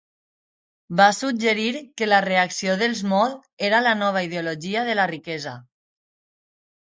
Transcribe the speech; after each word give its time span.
Va 0.99 1.05
suggerir 1.17 1.73
que 2.01 2.07
la 2.07 2.21
reacció 2.25 2.77
dels 2.79 3.03
Mod 3.11 3.35
era 3.69 3.79
a 3.81 3.85
la 3.89 3.93
nova 3.99 4.23
ideologia 4.29 4.83
de 4.89 4.95
la 5.01 5.05
riquesa. 5.13 5.53